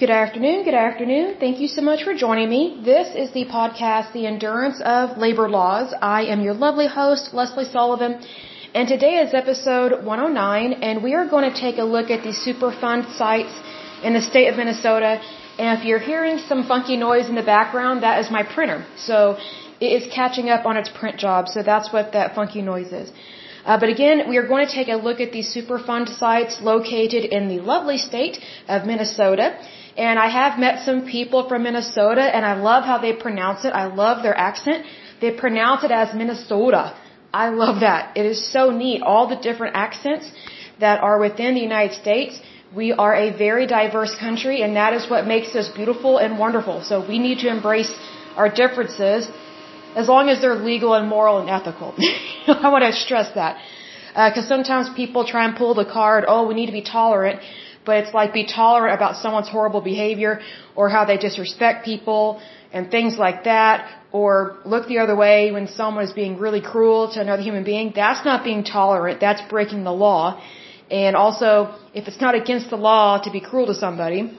[0.00, 1.34] Good afternoon, good afternoon.
[1.38, 2.80] Thank you so much for joining me.
[2.82, 5.92] This is the podcast, The Endurance of Labor Laws.
[6.00, 8.14] I am your lovely host, Lesley Sullivan,
[8.74, 12.32] and today is episode 109, and we are going to take a look at the
[12.44, 13.54] Superfund sites
[14.02, 15.20] in the state of Minnesota.
[15.58, 18.86] And if you're hearing some funky noise in the background, that is my printer.
[18.96, 19.36] So
[19.80, 23.12] it is catching up on its print job, so that's what that funky noise is.
[23.66, 27.26] Uh, but again, we are going to take a look at these Superfund sites located
[27.26, 29.58] in the lovely state of Minnesota.
[29.96, 33.72] And I have met some people from Minnesota and I love how they pronounce it.
[33.72, 34.86] I love their accent.
[35.20, 36.94] They pronounce it as Minnesota.
[37.32, 38.16] I love that.
[38.16, 39.02] It is so neat.
[39.02, 40.30] All the different accents
[40.78, 42.40] that are within the United States.
[42.74, 46.82] We are a very diverse country and that is what makes us beautiful and wonderful.
[46.82, 47.92] So we need to embrace
[48.36, 49.28] our differences
[49.96, 51.94] as long as they're legal and moral and ethical.
[52.46, 53.58] I want to stress that.
[54.10, 57.40] Because uh, sometimes people try and pull the card, oh, we need to be tolerant
[57.86, 60.40] but it's like be tolerant about someone's horrible behavior
[60.76, 62.40] or how they disrespect people
[62.72, 67.10] and things like that or look the other way when someone is being really cruel
[67.12, 67.92] to another human being.
[67.94, 69.20] That's not being tolerant.
[69.20, 70.42] That's breaking the law.
[70.90, 74.36] And also, if it's not against the law to be cruel to somebody,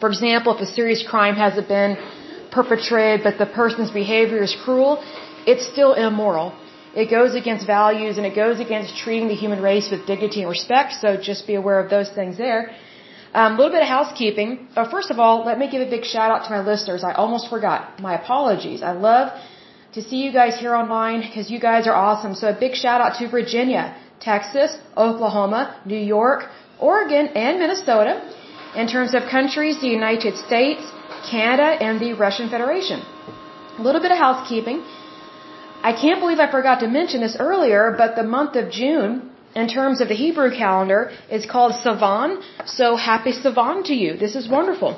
[0.00, 1.96] for example, if a serious crime hasn't been
[2.52, 5.02] perpetrated but the person's behavior is cruel,
[5.46, 6.48] it's still immoral.
[6.94, 10.50] It goes against values and it goes against treating the human race with dignity and
[10.50, 10.94] respect.
[11.02, 12.74] So just be aware of those things there.
[13.34, 14.68] A um, little bit of housekeeping.
[14.76, 17.04] Uh, first of all, let me give a big shout out to my listeners.
[17.04, 18.00] I almost forgot.
[18.00, 18.82] My apologies.
[18.82, 19.32] I love
[19.94, 22.34] to see you guys here online because you guys are awesome.
[22.34, 28.14] So a big shout out to Virginia, Texas, Oklahoma, New York, Oregon, and Minnesota.
[28.74, 30.82] In terms of countries, the United States,
[31.30, 33.00] Canada, and the Russian Federation.
[33.78, 34.84] A little bit of housekeeping.
[35.82, 39.66] I can't believe I forgot to mention this earlier, but the month of June, in
[39.76, 41.00] terms of the Hebrew calendar,
[41.36, 42.30] is called Sivan.
[42.78, 44.10] So happy Sivan to you.
[44.24, 44.90] This is wonderful.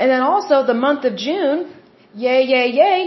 [0.00, 1.58] And then also the month of June,
[2.24, 3.00] yay, yay, yay,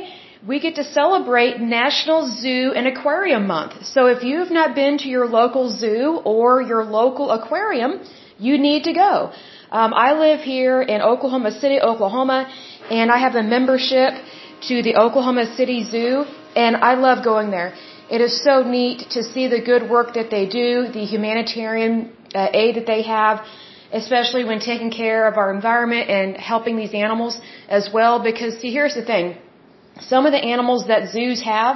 [0.52, 3.74] we get to celebrate National Zoo and Aquarium Month.
[3.86, 7.92] So if you've not been to your local zoo or your local aquarium,
[8.48, 9.32] you need to go.
[9.80, 12.40] Um, I live here in Oklahoma City, Oklahoma,
[12.90, 14.12] and I have a membership
[14.70, 17.74] to the Oklahoma City Zoo and I love going there.
[18.16, 21.94] It is so neat to see the good work that they do, the humanitarian
[22.36, 23.46] uh, aid that they have,
[24.00, 27.40] especially when taking care of our environment and helping these animals
[27.70, 28.16] as well.
[28.30, 29.38] Because see, here's the thing.
[30.14, 31.76] Some of the animals that zoos have,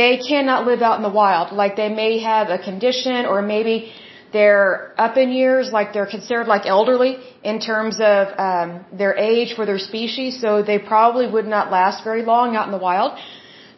[0.00, 1.52] they cannot live out in the wild.
[1.62, 3.92] Like they may have a condition or maybe
[4.32, 9.54] they're up in years, like they're considered like elderly in terms of um, their age
[9.54, 13.12] for their species, so they probably would not last very long out in the wild.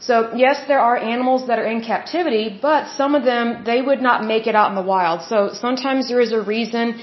[0.01, 4.01] So yes, there are animals that are in captivity, but some of them, they would
[4.01, 5.23] not make it out in the wild.
[5.23, 7.01] So sometimes there is a reason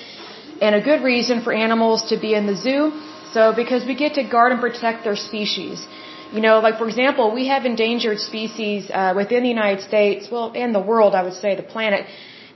[0.62, 2.92] and a good reason for animals to be in the zoo.
[3.34, 5.86] So because we get to guard and protect their species.
[6.32, 10.52] You know, like for example, we have endangered species uh, within the United States, well,
[10.54, 12.06] in the world, I would say, the planet.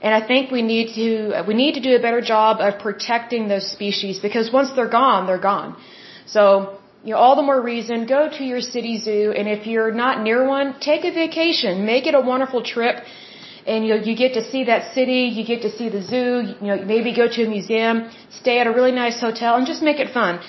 [0.02, 3.48] And I think we need to we need to do a better job of protecting
[3.48, 5.76] those species because once they're gone, they're gone.
[6.26, 9.92] So you know, all the more reason, go to your city zoo, and if you're
[9.92, 12.96] not near one, take a vacation, make it a wonderful trip,
[13.66, 16.68] and you you get to see that city, you get to see the zoo, you
[16.70, 18.10] know, maybe go to a museum,
[18.40, 20.40] stay at a really nice hotel, and just make it fun.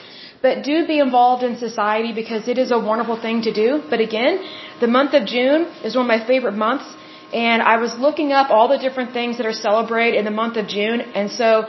[0.41, 3.83] But do be involved in society because it is a wonderful thing to do.
[3.89, 4.43] But again,
[4.79, 6.87] the month of June is one of my favorite months,
[7.31, 10.57] and I was looking up all the different things that are celebrated in the month
[10.57, 11.67] of June, and so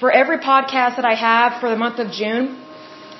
[0.00, 2.44] for every podcast that I have for the month of June,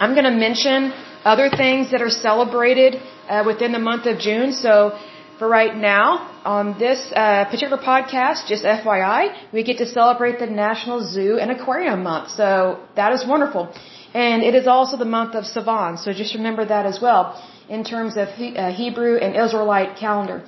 [0.01, 0.93] I'm going to mention
[1.25, 2.95] other things that are celebrated
[3.29, 4.53] uh, within the month of June.
[4.53, 4.97] So
[5.39, 6.07] for right now,
[6.45, 11.51] on this uh, particular podcast, just FYI, we get to celebrate the National Zoo and
[11.51, 12.31] Aquarium Month.
[12.31, 13.75] So that is wonderful.
[14.15, 15.99] And it is also the month of Sivan.
[15.99, 17.23] So just remember that as well
[17.69, 20.45] in terms of he, uh, Hebrew and Israelite calendar.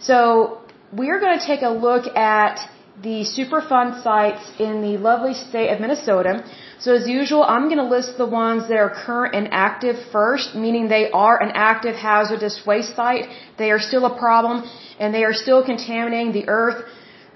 [0.00, 0.60] So
[0.92, 2.60] we're going to take a look at
[3.02, 6.44] the Superfund sites in the lovely state of Minnesota.
[6.78, 10.54] So as usual, I'm going to list the ones that are current and active first,
[10.54, 13.28] meaning they are an active hazardous waste site.
[13.56, 14.68] They are still a problem
[15.00, 16.84] and they are still contaminating the earth,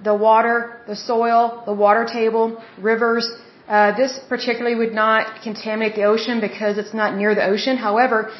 [0.05, 3.27] the water, the soil, the water table, rivers.
[3.67, 7.77] Uh, this particularly would not contaminate the ocean because it's not near the ocean.
[7.79, 8.31] However,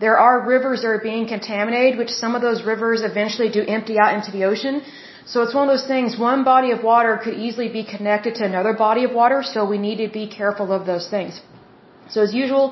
[0.00, 3.98] there are rivers that are being contaminated, which some of those rivers eventually do empty
[3.98, 4.82] out into the ocean.
[5.30, 8.44] So it's one of those things, one body of water could easily be connected to
[8.44, 11.42] another body of water, so we need to be careful of those things.
[12.08, 12.64] So as usual,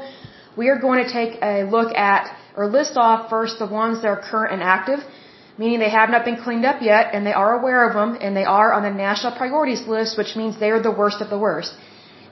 [0.57, 4.09] we are going to take a look at, or list off first the ones that
[4.09, 5.01] are current and active,
[5.59, 8.35] meaning they have not been cleaned up yet, and they are aware of them, and
[8.35, 11.39] they are on the national priorities list, which means they are the worst of the
[11.39, 11.75] worst.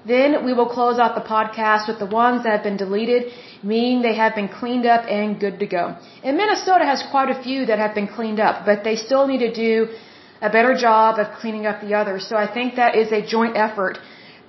[0.07, 3.31] Then we will close out the podcast with the ones that have been deleted,
[3.63, 5.85] meaning they have been cleaned up and good to go.
[6.23, 9.45] And Minnesota has quite a few that have been cleaned up, but they still need
[9.49, 9.89] to do
[10.49, 12.21] a better job of cleaning up the others.
[12.31, 13.95] So I think that is a joint effort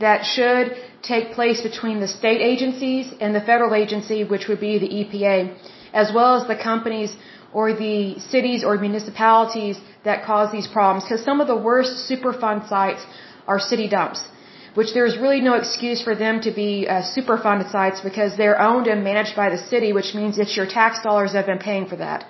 [0.06, 0.68] that should
[1.12, 5.38] take place between the state agencies and the federal agency, which would be the EPA,
[6.04, 7.12] as well as the companies
[7.60, 9.78] or the cities or municipalities
[10.08, 11.06] that cause these problems.
[11.06, 13.04] Because some of the worst Superfund sites
[13.48, 14.22] are city dumps,
[14.80, 18.88] which there's really no excuse for them to be uh, Superfund sites because they're owned
[18.88, 21.88] and managed by the city, which means it's your tax dollars that have been paying
[21.92, 22.26] for that.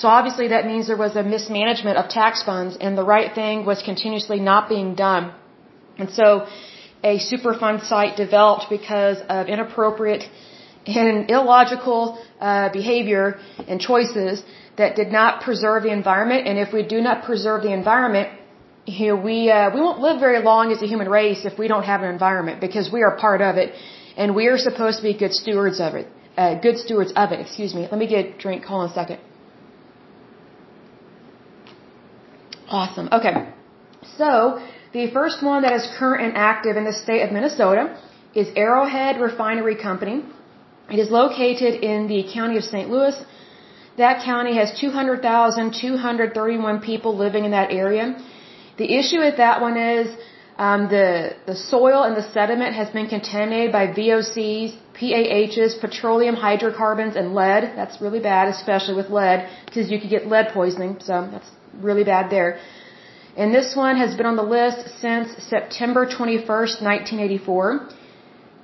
[0.00, 3.66] So obviously that means there was a mismanagement of tax funds and the right thing
[3.70, 5.24] was continuously not being done.
[5.98, 6.26] And so
[7.12, 10.24] a Superfund site developed because of inappropriate
[10.86, 12.02] and illogical
[12.40, 13.38] uh, behavior
[13.68, 14.42] and choices
[14.78, 16.48] that did not preserve the environment.
[16.48, 18.28] And if we do not preserve the environment,
[18.86, 21.88] here we uh, we won't live very long as a human race if we don't
[21.92, 23.74] have an environment because we are part of it,
[24.16, 26.06] and we are supposed to be good stewards of it.
[26.36, 27.40] Uh, good stewards of it.
[27.40, 27.82] Excuse me.
[27.92, 28.64] Let me get a drink.
[28.64, 29.20] Hold on a second.
[32.70, 33.08] Awesome.
[33.12, 33.52] Okay.
[34.16, 34.62] So
[34.92, 37.96] the first one that is current and active in the state of Minnesota
[38.34, 40.24] is Arrowhead Refinery Company.
[40.88, 42.88] It is located in the county of St.
[42.88, 43.22] Louis.
[43.96, 48.16] That county has 200,231 people living in that area.
[48.78, 50.16] The issue with that one is
[50.56, 57.16] um, the the soil and the sediment has been contaminated by VOCs, PAHs, petroleum hydrocarbons,
[57.16, 57.72] and lead.
[57.76, 60.98] That's really bad, especially with lead, because you could get lead poisoning.
[61.00, 62.58] So that's really bad there.
[63.36, 67.88] And this one has been on the list since September 21st, 1984.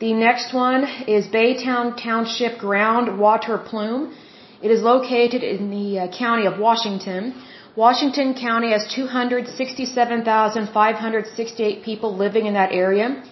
[0.01, 4.13] The next one is Baytown Township Groundwater Plume.
[4.63, 7.35] It is located in the uh, county of Washington.
[7.77, 13.23] Washington County has 267,568 people living in that area.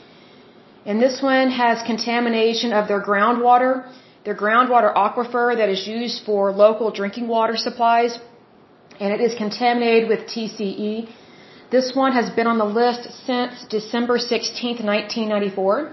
[0.87, 3.87] And this one has contamination of their groundwater,
[4.25, 8.19] their groundwater aquifer that is used for local drinking water supplies.
[9.01, 11.09] And it is contaminated with TCE.
[11.71, 15.93] This one has been on the list since December 16, 1994.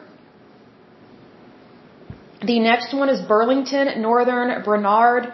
[2.43, 5.33] The next one is Burlington Northern Bernard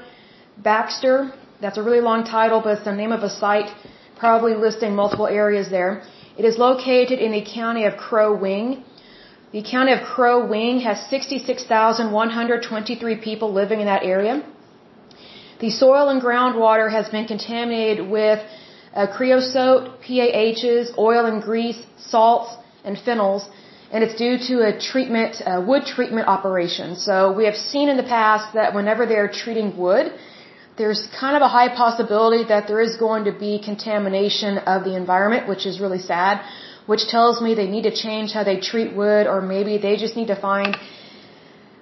[0.57, 1.33] Baxter.
[1.61, 3.69] That's a really long title, but it's the name of a site,
[4.17, 6.01] probably listing multiple areas there.
[6.37, 8.83] It is located in the county of Crow Wing.
[9.51, 14.43] The county of Crow Wing has 66,123 people living in that area.
[15.59, 18.39] The soil and groundwater has been contaminated with
[18.93, 23.43] uh, creosote, PAHs, oil and grease, salts, and phenols,
[23.91, 26.95] and it's due to a treatment, uh, wood treatment operation.
[26.95, 30.13] So we have seen in the past that whenever they're treating wood,
[30.77, 34.95] there's kind of a high possibility that there is going to be contamination of the
[34.95, 36.41] environment, which is really sad,
[36.85, 40.15] which tells me they need to change how they treat wood, or maybe they just
[40.15, 40.77] need to find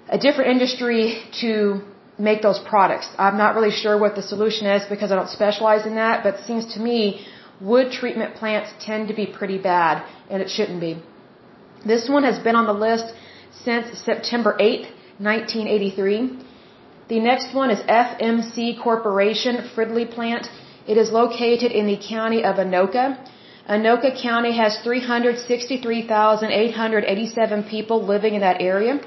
[0.07, 1.81] a different industry to
[2.18, 3.10] make those products.
[3.18, 6.36] I'm not really sure what the solution is because I don't specialize in that, but
[6.36, 7.26] it seems to me
[7.60, 11.02] wood treatment plants tend to be pretty bad and it shouldn't be.
[11.86, 13.14] This one has been on the list
[13.64, 14.90] since September 8th,
[15.20, 16.40] 1983.
[17.08, 20.50] The next one is FMC Corporation Fridley plant.
[20.88, 23.20] It is located in the county of Anoka.
[23.70, 29.00] Anoka County has 363,887 people living in that area.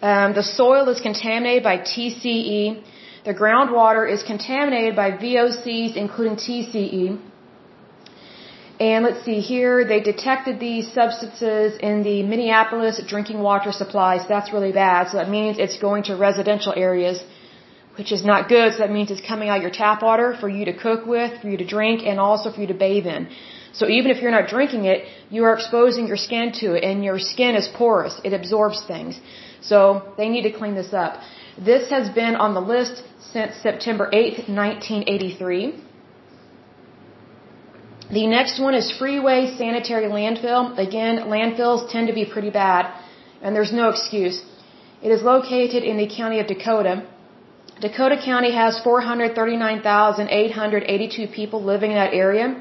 [0.00, 2.82] Um, the soil is contaminated by TCE.
[3.24, 7.18] The groundwater is contaminated by VOCs, including TCE.
[8.80, 14.26] And let's see here, they detected these substances in the Minneapolis drinking water supply, so
[14.28, 15.08] that's really bad.
[15.10, 17.20] So that means it's going to residential areas,
[17.96, 18.74] which is not good.
[18.74, 21.48] So that means it's coming out your tap water for you to cook with, for
[21.48, 23.28] you to drink, and also for you to bathe in.
[23.72, 27.02] So even if you're not drinking it, you are exposing your skin to it, and
[27.02, 28.20] your skin is porous.
[28.22, 29.20] It absorbs things.
[29.62, 31.20] So they need to clean this up.
[31.58, 35.74] This has been on the list since September 8th, 1983.
[38.10, 40.78] The next one is Freeway Sanitary Landfill.
[40.78, 42.90] Again, landfills tend to be pretty bad,
[43.42, 44.42] and there's no excuse.
[45.02, 47.02] It is located in the county of Dakota.
[47.80, 52.60] Dakota County has 439,882 people living in that area.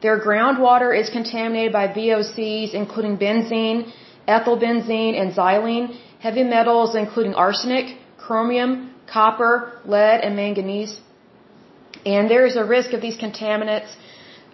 [0.00, 3.92] Their groundwater is contaminated by VOCs, including benzene,
[4.28, 11.00] ethylbenzene, and xylene, heavy metals including arsenic, chromium, copper, lead, and manganese.
[12.06, 13.90] And there is a risk of these contaminants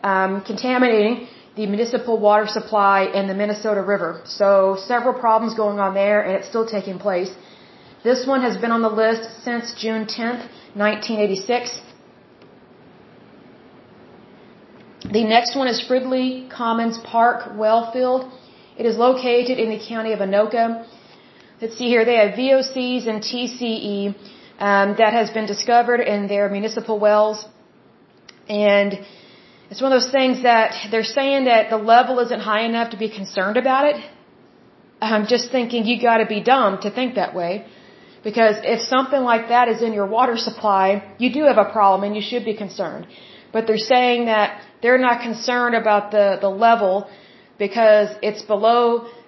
[0.02, 4.22] um, contaminating the municipal water supply in the Minnesota River.
[4.24, 7.30] So several problems going on there, and it's still taking place.
[8.02, 10.42] This one has been on the list since June 10th,
[10.74, 11.80] 1986.
[15.12, 18.30] The next one is Fridley Commons Park Wellfield.
[18.80, 20.64] It is located in the county of Anoka.
[21.60, 24.14] Let's see here, they have VOCs and TCE
[24.68, 27.44] um, that has been discovered in their municipal wells.
[28.49, 28.90] And
[29.70, 32.96] it's one of those things that they're saying that the level isn't high enough to
[33.04, 33.96] be concerned about it.
[35.02, 37.66] I'm just thinking you gotta be dumb to think that way.
[38.28, 40.87] Because if something like that is in your water supply,
[41.18, 43.06] you do have a problem and you should be concerned.
[43.52, 47.10] But they're saying that they're not concerned about the, the level
[47.66, 48.82] because it's below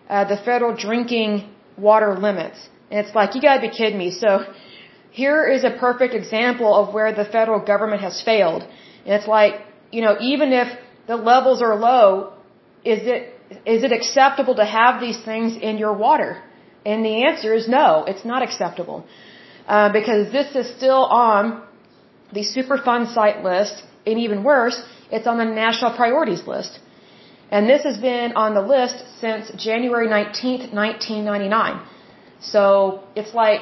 [0.08, 1.32] uh, the federal drinking
[1.88, 2.58] water limits.
[2.90, 4.10] And it's like, you gotta be kidding me.
[4.24, 4.30] So
[5.22, 8.62] here is a perfect example of where the federal government has failed.
[9.04, 9.54] And it's like,
[9.96, 10.68] you know, even if
[11.10, 12.06] the levels are low,
[12.92, 13.20] is it,
[13.74, 16.30] is it acceptable to have these things in your water?
[16.90, 18.98] And the answer is no, it's not acceptable.
[19.74, 21.62] Uh, because this is still on
[22.32, 24.78] the Superfund site list, and even worse,
[25.10, 26.80] it's on the national priorities list.
[27.56, 31.87] And this has been on the list since January 19th, 1999.
[32.52, 32.64] So
[33.14, 33.61] it's like,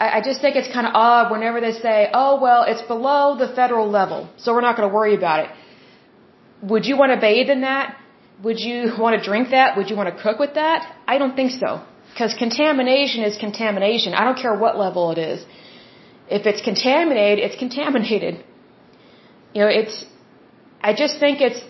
[0.00, 3.48] I just think it's kind of odd whenever they say, oh, well, it's below the
[3.60, 5.50] federal level, so we're not going to worry about it.
[6.72, 7.96] Would you want to bathe in that?
[8.42, 9.76] Would you want to drink that?
[9.76, 10.80] Would you want to cook with that?
[11.06, 11.70] I don't think so.
[12.12, 14.14] Because contamination is contamination.
[14.14, 15.44] I don't care what level it is.
[16.28, 18.42] If it's contaminated, it's contaminated.
[19.54, 20.04] You know, it's,
[20.80, 21.60] I just think it's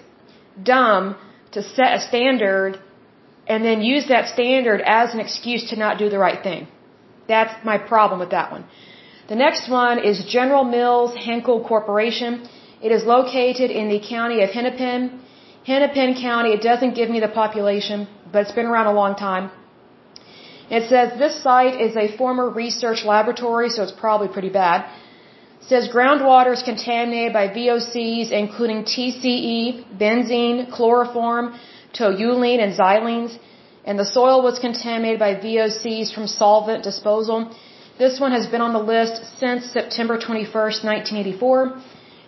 [0.73, 1.17] dumb
[1.57, 2.73] to set a standard
[3.53, 6.63] and then use that standard as an excuse to not do the right thing.
[7.33, 8.65] That's my problem with that one.
[9.33, 12.33] The next one is General Mills Henkel Corporation.
[12.87, 15.03] It is located in the county of Hennepin.
[15.71, 19.51] Hennepin County, it doesn't give me the population, but it's been around a long time.
[20.77, 24.79] It says this site is a former research laboratory, so it's probably pretty bad.
[25.69, 31.55] Says groundwater is contaminated by VOCs, including TCE, benzene, chloroform,
[31.93, 33.37] toluene, and xylenes.
[33.85, 37.51] And the soil was contaminated by VOCs from solvent disposal.
[37.99, 41.73] This one has been on the list since September 21st, 1984.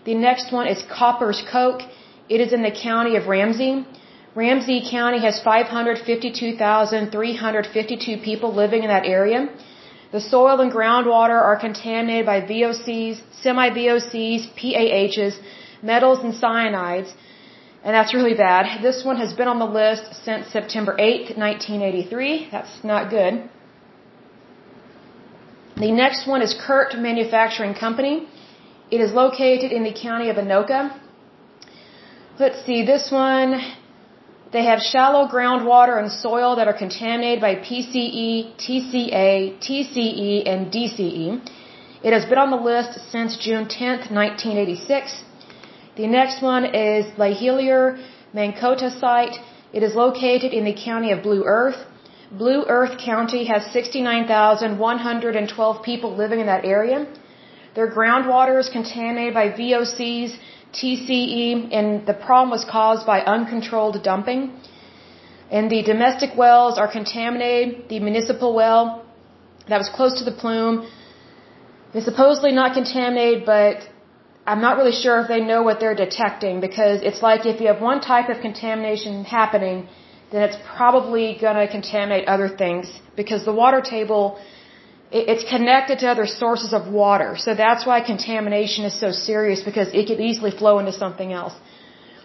[0.05, 1.83] The next one is Koppers Coke.
[2.29, 3.87] It is in the county of Ramsey.
[4.35, 9.49] Ramsey County has 552,352 people living in that area.
[10.11, 15.35] The soil and groundwater are contaminated by VOCs, semi-VOCs, PAHs,
[15.83, 17.13] metals and cyanides,
[17.85, 18.83] and that's really bad.
[18.83, 22.49] This one has been on the list since September 8, 1983.
[22.51, 23.49] That's not good.
[25.77, 28.27] The next one is Kurt Manufacturing Company.
[28.91, 30.99] It is located in the county of Anoka.
[32.41, 33.61] Let's see, this one
[34.53, 41.41] they have shallow groundwater and soil that are contaminated by PCE, TCA, TCE, and DCE.
[42.03, 45.23] It has been on the list since June 10, 1986.
[45.97, 47.99] The next one is Lehillier
[48.33, 49.39] Mankato site.
[49.73, 51.85] It is located in the county of Blue Earth.
[52.31, 57.07] Blue Earth County has 69,112 people living in that area.
[57.75, 60.39] Their groundwater is contaminated by VOCs,
[60.75, 64.53] TCE, and the problem was caused by uncontrolled dumping.
[65.51, 67.89] And the domestic wells are contaminated.
[67.89, 69.05] The municipal well
[69.69, 70.87] that was close to the plume
[71.95, 73.89] is supposedly not contaminated, but
[74.47, 77.69] I'm not really sure if they know what they're detecting because it's like if you
[77.73, 79.89] have one type of contamination happening,
[80.33, 84.39] then it's probably going to contaminate other things because the water table
[85.11, 87.37] it's connected to other sources of water.
[87.39, 91.55] So that's why contamination is so serious because it could easily flow into something else.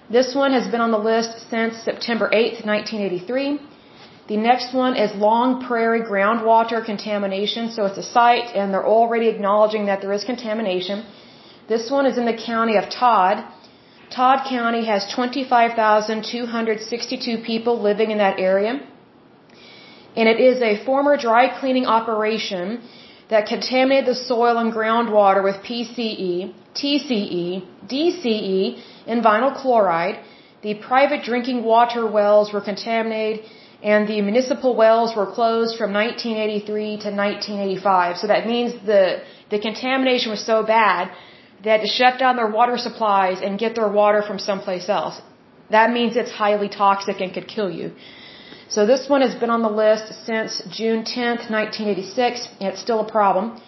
[0.10, 3.58] This one has been on the list since September 8th, 1983.
[4.28, 7.72] The next one is Long Prairie groundwater contamination.
[7.72, 11.06] So it's a site and they're already acknowledging that there is contamination.
[11.70, 13.46] This one is in the county of Todd.
[14.10, 18.82] Todd County has 25,262 people living in that area
[20.16, 22.82] and it is a former dry cleaning operation
[23.30, 30.18] that contaminated the soil and groundwater with PCE, TCE, DCE, and vinyl chloride.
[30.62, 33.46] The private drinking water wells were contaminated
[33.92, 38.18] and the municipal wells were closed from 1983 to 1985.
[38.18, 41.12] So that means the, the contamination was so bad
[41.64, 45.22] they had to shut down their water supplies and get their water from someplace else.
[45.70, 47.94] That means it's highly toxic and could kill you.
[48.74, 53.02] So this one has been on the list since June 10th, 1986, and it's still
[53.02, 53.62] a problem.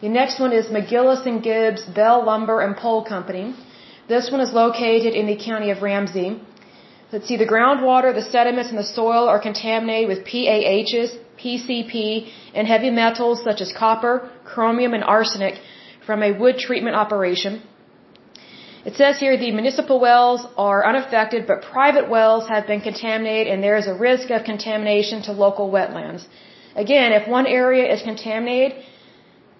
[0.00, 3.54] The next one is MacGillis and Gibbs Bell Lumber and Pole Company.
[4.08, 6.40] This one is located in the county of Ramsey.
[7.12, 11.10] Let's see, the groundwater, the sediments, and the soil are contaminated with PAHs,
[11.40, 15.54] PCP, and heavy metals such as copper, chromium, and arsenic
[16.04, 17.62] from a wood treatment operation.
[18.84, 23.62] It says here the municipal wells are unaffected, but private wells have been contaminated and
[23.62, 26.26] there is a risk of contamination to local wetlands.
[26.76, 28.78] Again, if one area is contaminated,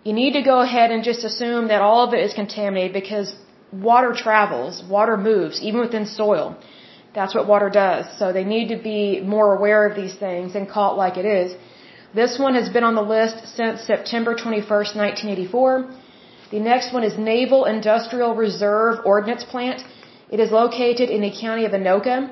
[0.05, 3.35] you need to go ahead and just assume that all of it is contaminated because
[3.73, 6.57] water travels, water moves, even within soil.
[7.15, 8.07] That's what water does.
[8.19, 11.25] So they need to be more aware of these things and call it like it
[11.25, 11.57] is.
[12.15, 15.91] This one has been on the list since September 21st, 1984.
[16.51, 19.85] The next one is Naval Industrial Reserve Ordnance Plant.
[20.31, 22.31] It is located in the county of Anoka.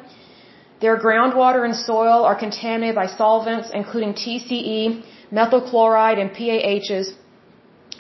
[0.81, 7.13] Their groundwater and soil are contaminated by solvents including TCE, methyl chloride, and PAHs.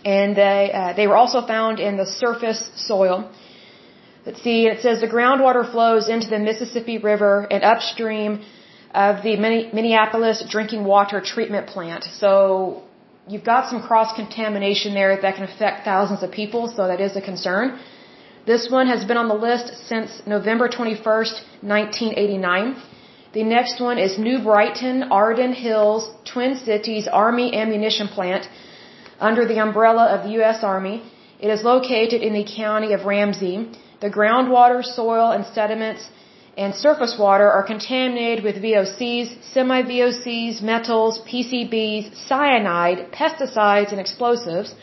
[0.06, 3.30] And they, uh, they were also found in the surface soil.
[4.24, 8.42] Let's see, it says the groundwater flows into the Mississippi River and upstream
[8.94, 12.04] of the Minneapolis drinking water treatment plant.
[12.04, 12.85] So
[13.28, 17.16] you've got some cross contamination there that can affect thousands of people, so that is
[17.16, 17.78] a concern.
[18.46, 22.76] This one has been on the list since November 21st, 1989.
[23.32, 28.48] The next one is New Brighton, Arden Hills, Twin Cities Army Ammunition Plant
[29.18, 30.62] under the umbrella of the U.S.
[30.62, 31.02] Army.
[31.40, 33.56] It is located in the county of Ramsey.
[34.00, 36.08] The groundwater, soil, and sediments
[36.56, 44.74] and surface water are contaminated with VOCs, semi-VOCs, metals, PCBs, cyanide, pesticides, and explosives.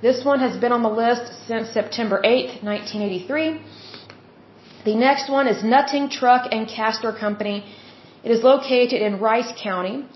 [0.00, 3.60] This one has been on the list since September 8, 1983.
[4.84, 7.64] The next one is Nutting Truck and Caster Company.
[8.24, 10.06] It is located in Rice County.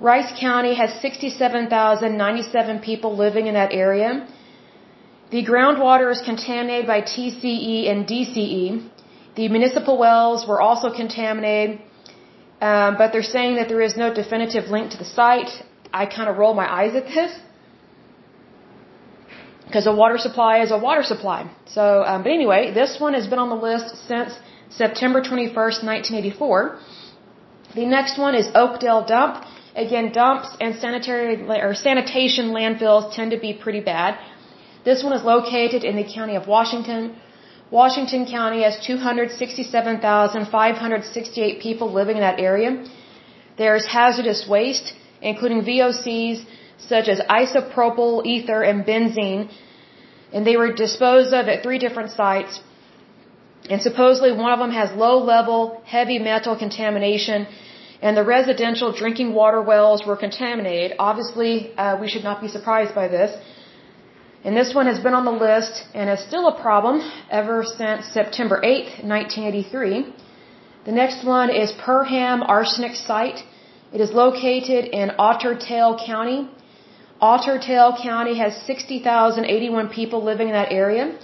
[0.00, 4.26] Rice County has 67,097 people living in that area.
[5.30, 8.88] The groundwater is contaminated by TCE and DCE.
[9.38, 11.78] The municipal wells were also contaminated,
[12.68, 15.52] um, but they're saying that there is no definitive link to the site.
[16.00, 17.32] I kind of roll my eyes at this
[19.66, 21.38] because a water supply is a water supply.
[21.76, 24.32] So, um, but anyway, this one has been on the list since
[24.70, 26.80] September 21st, 1984.
[27.76, 29.44] The next one is Oakdale Dump.
[29.76, 31.34] Again, dumps and sanitary
[31.66, 34.18] or sanitation landfills tend to be pretty bad.
[34.84, 37.02] This one is located in the county of Washington.
[37.70, 42.82] Washington County has 267,568 people living in that area.
[43.58, 46.46] There's hazardous waste, including VOCs
[46.78, 49.50] such as isopropyl ether and benzene,
[50.32, 52.62] and they were disposed of at three different sites.
[53.68, 57.46] And supposedly one of them has low level heavy metal contamination,
[58.00, 60.96] and the residential drinking water wells were contaminated.
[60.98, 63.36] Obviously, uh, we should not be surprised by this.
[64.44, 68.06] And this one has been on the list and is still a problem ever since
[68.06, 70.14] September 8, 1983.
[70.84, 73.42] The next one is Perham Arsenic Site.
[73.92, 76.48] It is located in Otter Tail County.
[77.20, 81.18] Otter Tail County has 60,081 people living in that area.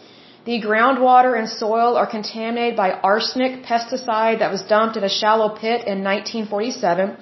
[0.44, 5.50] The groundwater and soil are contaminated by arsenic pesticide that was dumped in a shallow
[5.50, 7.16] pit in 1947.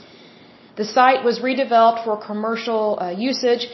[0.76, 3.68] The site was redeveloped for commercial uh, usage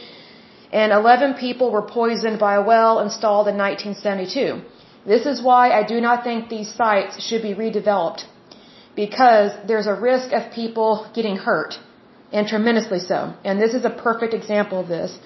[0.73, 4.61] and 11 people were poisoned by a well installed in 1972.
[5.07, 8.25] This is why I do not think these sites should be redeveloped
[8.95, 11.79] because there's a risk of people getting hurt
[12.33, 13.35] and tremendously so.
[13.45, 15.19] And this is a perfect example of this.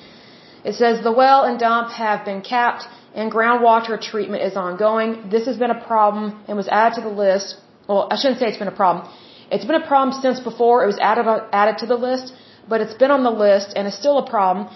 [0.65, 5.29] It says the well and dump have been capped and groundwater treatment is ongoing.
[5.31, 7.57] This has been a problem and was added to the list.
[7.89, 9.09] Well, I shouldn't say it's been a problem.
[9.51, 12.33] It's been a problem since before it was added, uh, added to the list,
[12.69, 14.69] but it's been on the list and is still a problem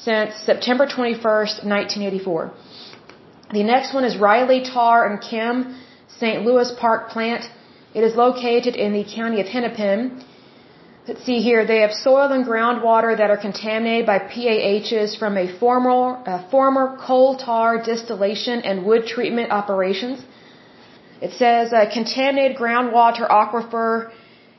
[0.00, 2.52] since September 21st, 1984.
[3.52, 5.76] The next one is Reilly Tar and Chem
[6.18, 6.44] St.
[6.44, 7.44] Louis Park plant.
[7.94, 10.24] It is located in the county of Hennepin.
[11.06, 11.66] Let's see here.
[11.66, 16.96] They have soil and groundwater that are contaminated by PAHs from a former, uh, former
[17.06, 20.24] coal tar distillation and wood treatment operations.
[21.20, 24.12] It says uh, contaminated groundwater aquifer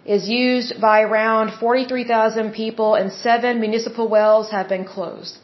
[0.06, 5.38] is used by around 43,000 people and seven municipal wells have been closed.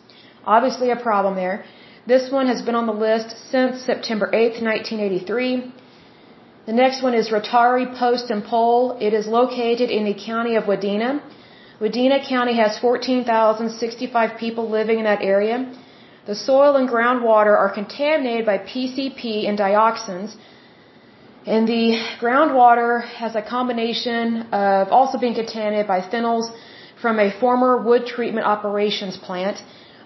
[0.45, 1.63] Obviously a problem there.
[2.05, 5.73] This one has been on the list since September 8, 1983.
[6.65, 8.97] The next one is Ritari Post and Pole.
[8.99, 11.21] It is located in the county of Wadena.
[11.79, 15.57] Wadena County has 14,065 people living in that area.
[16.25, 20.35] The soil and groundwater are contaminated by PCP and dioxins,
[21.45, 26.51] and the groundwater has a combination of also being contaminated by phenols
[27.01, 29.57] from a former wood treatment operations plant.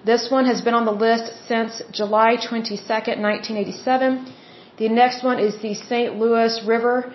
[0.05, 4.33] This one has been on the list since July 22, 1987.
[4.77, 6.17] The next one is the St.
[6.17, 7.13] Louis River,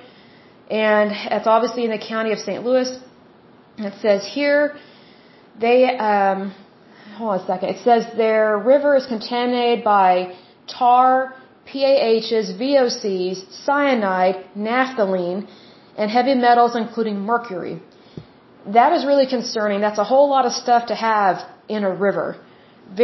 [0.71, 2.65] and it's obviously in the county of St.
[2.65, 2.89] Louis.
[3.79, 4.77] It says here,
[5.61, 6.55] they, um,
[7.17, 7.69] hold on a second.
[7.71, 10.35] It says their river is contaminated by
[10.67, 11.35] tar,
[11.71, 15.47] PAHs, VOCs, cyanide, naphthalene,
[15.97, 17.81] and heavy metals including mercury.
[18.67, 19.81] That is really concerning.
[19.81, 21.35] That's a whole lot of stuff to have
[21.69, 22.37] in a river.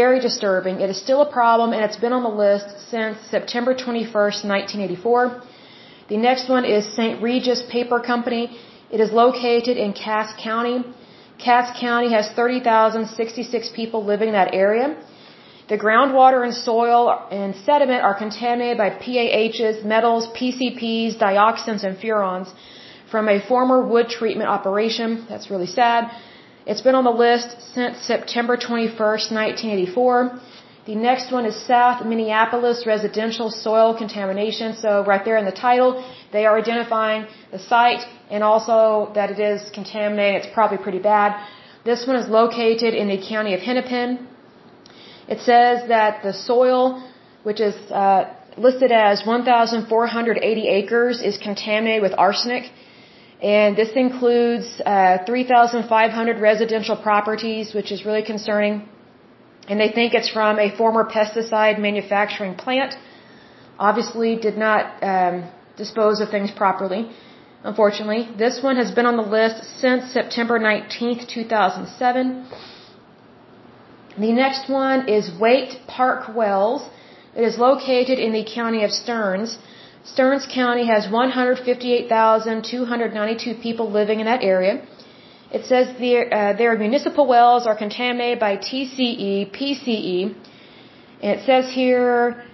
[0.00, 0.80] Very disturbing.
[0.80, 5.42] It is still a problem and it's been on the list since September 21st, 1984.
[6.08, 7.22] The next one is St.
[7.22, 8.44] Regis Paper Company.
[8.90, 10.84] It is located in Cass County.
[11.38, 14.96] Cass County has 30,066 people living in that area.
[15.66, 22.52] The groundwater and soil and sediment are contaminated by PAHs, metals, PCPs, dioxins, and furans
[23.10, 25.24] from a former wood treatment operation.
[25.28, 26.10] That's really sad.
[26.66, 30.40] It's been on the list since September 21st, 1984.
[30.86, 34.76] The next one is South Minneapolis residential soil contamination.
[34.76, 39.38] So right there in the title, they are identifying the site and also that it
[39.38, 40.42] is contaminated.
[40.42, 41.42] It's probably pretty bad.
[41.84, 44.28] This one is located in the county of Hennepin.
[45.28, 47.02] It says that the soil,
[47.42, 52.70] which is uh, listed as 1,480 acres, is contaminated with arsenic.
[53.42, 58.88] And this includes uh, 3,500 residential properties, which is really concerning.
[59.68, 62.94] And they think it's from a former pesticide manufacturing plant.
[63.78, 67.10] Obviously, did not um, dispose of things properly.
[67.64, 72.46] Unfortunately, this one has been on the list since September 19th, 2007.
[74.16, 76.88] The next one is Waite Park Wells.
[77.34, 79.58] It is located in the county of Stearns.
[80.04, 84.86] Stearns County has 158,292 people living in that area.
[85.50, 90.32] It says their, uh, their municipal wells are contaminated by TCE, PCE.
[91.22, 92.44] And it says here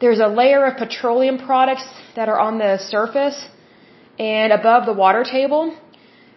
[0.00, 3.46] there's a layer of petroleum products that are on the surface
[4.18, 5.72] and above the water table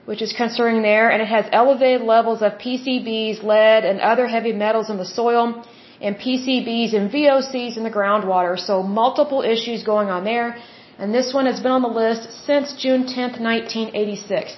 [0.10, 4.54] which is concerning there, and it has elevated levels of PCBs, lead, and other heavy
[4.66, 5.44] metals in the soil,
[6.06, 8.56] and PCBs and VOCs in the groundwater.
[8.68, 10.48] So multiple issues going on there,
[10.98, 14.56] and this one has been on the list since June 10th, 1986.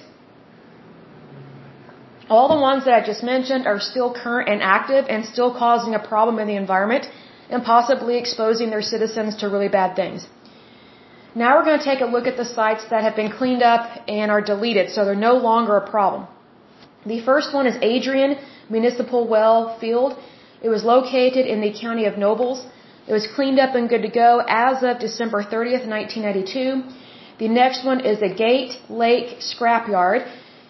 [2.34, 5.96] All the ones that I just mentioned are still current and active and still causing
[5.96, 7.08] a problem in the environment
[7.50, 10.28] and possibly exposing their citizens to really bad things.
[11.32, 14.02] Now we're going to take a look at the sites that have been cleaned up
[14.08, 16.26] and are deleted, so they're no longer a problem.
[17.06, 18.36] The first one is Adrian
[18.68, 20.18] Municipal Well Field.
[20.60, 22.66] It was located in the county of Nobles.
[23.06, 26.82] It was cleaned up and good to go as of December 30th, 1992.
[27.38, 30.26] The next one is the Gate Lake Scrapyard.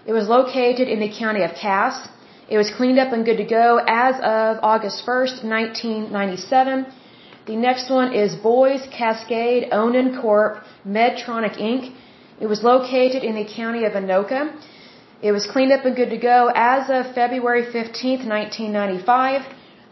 [0.07, 2.07] It was located in the county of Cass.
[2.51, 6.87] It was cleaned up and good to go as of August 1st, 1997.
[7.51, 10.59] The next one is Boise Cascade Onan Corp.
[10.97, 11.93] Medtronic Inc.
[12.41, 14.41] It was located in the county of Anoka.
[15.21, 19.43] It was cleaned up and good to go as of February 15, 1995.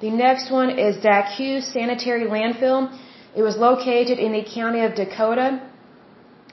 [0.01, 2.97] The next one is Dakhue Sanitary Landfill.
[3.35, 5.49] It was located in the county of Dakota.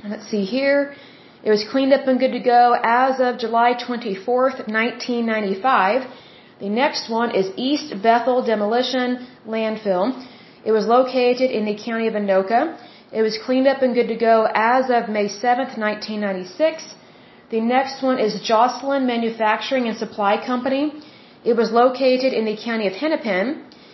[0.03, 0.95] Let's see here.
[1.43, 6.07] It was cleaned up and good to go as of July 24, 1995.
[6.61, 10.07] The next one is East Bethel Demolition Landfill.
[10.65, 12.59] It was located in the county of Anoka.
[13.11, 16.95] It was cleaned up and good to go as of May 7, 1996.
[17.51, 20.83] The next one is Joslyn Manufacturing and Supply Company.
[21.43, 23.45] It was located in the county of Hennepin.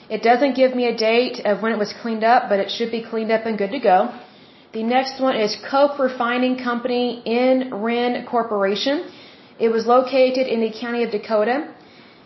[0.10, 2.91] It doesn't give me a date of when it was cleaned up, but it should
[2.97, 3.97] be cleaned up and good to go.
[4.71, 9.12] The next one is Koch Refining Company in Wren Corporation.
[9.60, 11.57] It was located in the county of Dakota.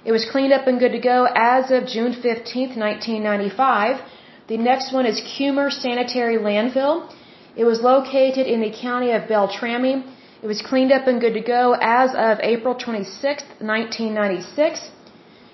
[0.06, 4.02] It was cleaned up and good to go as of June 15, 1995.
[4.48, 7.12] The next one is Kummer Sanitary Landfill.
[7.56, 10.04] It was located in the county of Beltrami.
[10.44, 14.92] It was cleaned up and good to go as of April 26, 1996.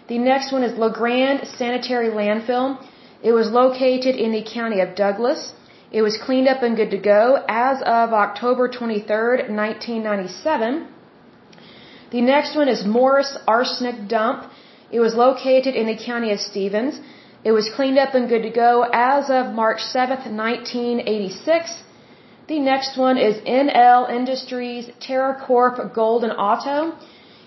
[0.10, 2.68] The next one is LaGrand Sanitary Landfill.
[3.24, 5.54] It was located in the county of Douglas.
[5.92, 10.88] It was cleaned up and good to go as of October 23, 1997.
[12.12, 14.52] The next one is Morris Arsenic Dump.
[14.92, 17.00] It was located in the county of Stevens.
[17.44, 21.84] It was cleaned up and good to go as of March 7th, 1986.
[22.48, 26.96] The next one is NL Industries Taracorp Golden Auto.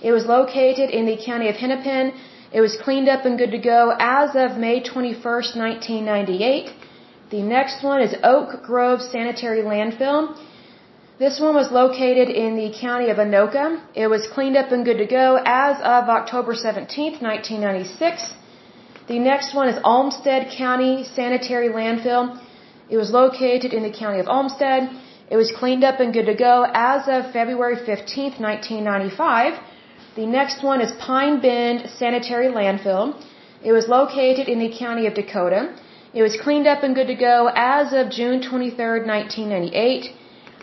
[0.02, 2.12] It was located in the county of Hennepin.
[2.52, 6.72] It was cleaned up and good to go as of May 21st, 1998.
[7.30, 10.36] The next one is Oak Grove Sanitary Landfill.
[11.20, 13.80] This one was located in the county of Anoka.
[13.94, 18.32] It was cleaned up and good to go as of October 17th, 1996.
[19.06, 22.40] The next one is Olmsted County Sanitary Landfill.
[22.88, 24.88] It was located in the county of Olmsted.
[25.30, 29.60] It was cleaned up and good to go as of February 15th, 1995.
[30.16, 33.14] The next one is Pine Bend Sanitary Landfill.
[33.62, 35.74] It was located in the county of Dakota.
[36.14, 40.14] It was cleaned up and good to go as of June 23, 1998.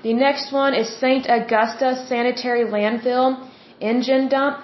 [0.02, 1.28] The next one is St.
[1.30, 3.48] Augusta Sanitary Landfill
[3.80, 4.58] Engen Dump.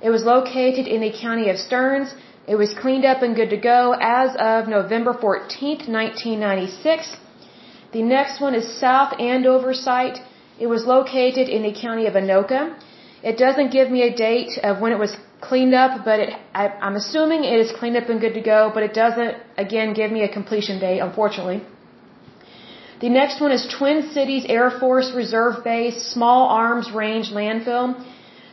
[0.00, 2.14] It was located in the county of Stearns.
[2.46, 7.16] It was cleaned up and good to go as of November 14, 1996.
[7.92, 10.18] The next one is South Andover site.
[10.58, 12.60] It was located in the county of Anoka.
[13.22, 16.68] It doesn't give me a date of when it was cleaned up, but it, I,
[16.86, 20.12] I'm assuming it is cleaned up and good to go, but it doesn't, again, give
[20.12, 21.62] me a completion date, unfortunately.
[23.00, 27.86] The next one is Twin Cities Air Force Reserve Base Small Arms Range Landfill.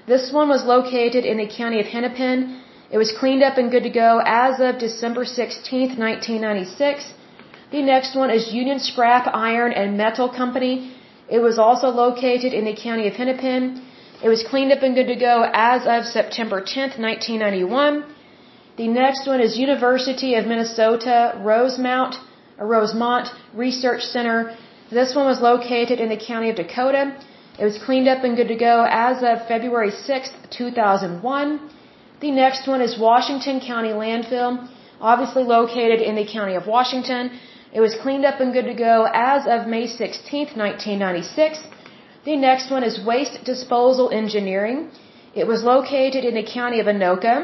[0.07, 2.59] This one was located in the county of Hennepin.
[2.93, 7.13] It was cleaned up and good to go as of December 16, 1996.
[7.71, 10.75] The next one is Union Scrap Iron and Metal Company.
[11.27, 13.81] It was also located in the county of Hennepin.
[14.23, 15.35] It was cleaned up and good to go
[15.71, 18.03] as of September 10th, 1991.
[18.77, 21.17] The next one is University of Minnesota
[21.51, 22.15] Rosemount,
[22.59, 24.55] or Rosemont Research Center.
[24.91, 27.03] This one was located in the county of Dakota.
[27.57, 31.69] It was cleaned up and good to go as of February 6th, 2001.
[32.23, 34.51] The next one is Washington County Landfill,
[35.11, 37.31] obviously located in the county of Washington.
[37.77, 41.59] It was cleaned up and good to go as of May 16, 1996.
[42.29, 44.77] The next one is Waste Disposal Engineering.
[45.35, 47.35] It was located in the county of Anoka.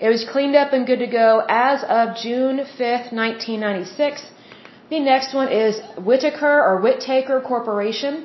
[0.00, 4.22] It was cleaned up and good to go as of June 5, 1996.
[4.88, 8.24] The next one is Whitaker or Whittaker Corporation.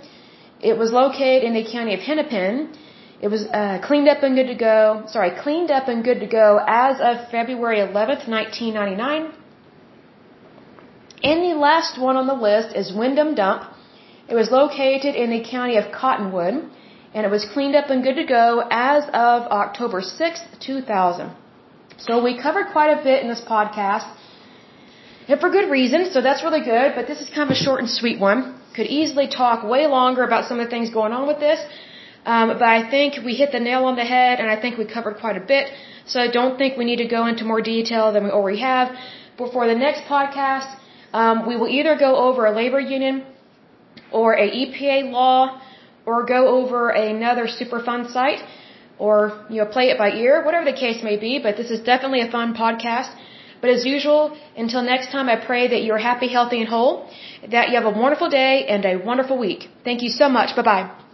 [0.62, 2.70] It was located in the county of Hennepin.
[3.19, 5.03] It was uh, cleaned up and good to go.
[5.08, 9.34] Sorry, cleaned up and good to go as of February 11th, 1999.
[11.23, 13.63] And the last one on the list is Windom Dump.
[14.30, 16.56] It was located in the county of Cottonwood,
[17.13, 21.32] and it was cleaned up and good to go as of October 6th, 2000.
[21.97, 24.08] So we covered quite a bit in this podcast,
[25.27, 27.80] and for good reason, so that's really good, but this is kind of a short
[27.80, 28.62] and sweet one.
[28.75, 31.60] Could easily talk way longer about some of the things going on with this,
[32.33, 34.85] um, but I think we hit the nail on the head, and I think we
[34.97, 35.65] covered quite a bit,
[36.11, 38.87] so I don't think we need to go into more detail than we already have.
[39.37, 40.69] Before the next podcast,
[41.13, 43.15] um, we will either go over a labor union
[44.11, 45.61] or a EPA law
[46.05, 48.43] or go over another Superfund site
[48.99, 49.17] or
[49.49, 52.21] you know play it by ear, whatever the case may be, but this is definitely
[52.27, 53.11] a fun podcast.
[53.61, 57.09] But as usual, until next time, I pray that you're happy, healthy, and whole,
[57.55, 59.69] that you have a wonderful day and a wonderful week.
[59.83, 60.55] Thank you so much.
[60.55, 61.07] Bye bye.